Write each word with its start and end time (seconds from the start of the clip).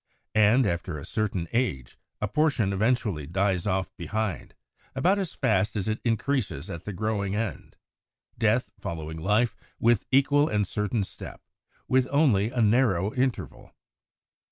And 0.33 0.65
after 0.65 0.97
a 0.97 1.05
certain 1.05 1.47
age, 1.53 1.99
a 2.21 2.27
portion 2.27 2.73
annually 2.73 3.27
dies 3.27 3.67
off 3.67 3.95
behind, 3.97 4.55
about 4.95 5.19
as 5.19 5.35
fast 5.35 5.75
as 5.75 5.87
it 5.87 5.99
increases 6.03 6.71
at 6.71 6.85
the 6.85 6.91
growing 6.91 7.35
end, 7.35 7.75
death 8.35 8.71
following 8.79 9.19
life 9.19 9.55
with 9.79 10.07
equal 10.11 10.49
and 10.49 10.65
certain 10.65 11.03
step, 11.03 11.39
with 11.87 12.07
only 12.09 12.49
a 12.49 12.63
narrow 12.63 13.13
interval. 13.13 13.75